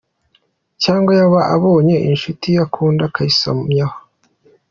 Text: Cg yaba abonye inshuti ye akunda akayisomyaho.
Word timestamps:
Cg 0.81 1.07
yaba 1.19 1.41
abonye 1.55 1.95
inshuti 2.09 2.45
ye 2.55 2.59
akunda 2.65 3.01
akayisomyaho. 3.09 3.97